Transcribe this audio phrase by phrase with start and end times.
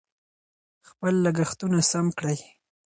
[0.89, 2.37] خپل لګښتونه سم کړئ.